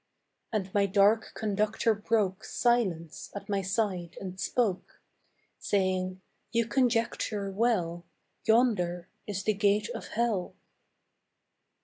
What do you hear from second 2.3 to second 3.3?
Silence